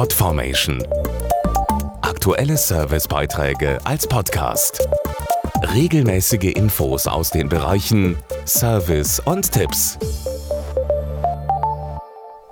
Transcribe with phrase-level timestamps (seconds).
[0.00, 0.82] Podformation.
[2.00, 4.88] Aktuelle Servicebeiträge als Podcast.
[5.74, 8.16] Regelmäßige Infos aus den Bereichen
[8.46, 9.98] Service und Tipps.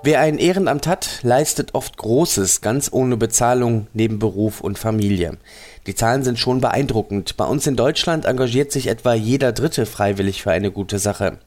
[0.03, 5.39] Wer ein Ehrenamt hat, leistet oft Großes, ganz ohne Bezahlung, neben Beruf und Familie.
[5.87, 7.35] Die Zahlen sind schon beeindruckend.
[7.35, 11.39] Bei uns in Deutschland engagiert sich etwa jeder Dritte freiwillig für eine gute Sache.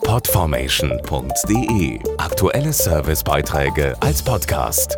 [0.03, 4.97] Podformation.de Aktuelle Servicebeiträge als Podcast.